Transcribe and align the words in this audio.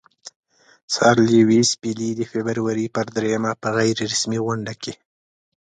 سر 0.95 1.15
لیویس 1.27 1.69
پیلي 1.81 2.09
د 2.15 2.21
فبرورۍ 2.31 2.87
پر 2.95 3.05
دریمه 3.15 3.51
په 3.61 3.67
غیر 3.75 3.97
رسمي 4.11 4.39
غونډه 4.45 4.73
کې. 4.81 4.93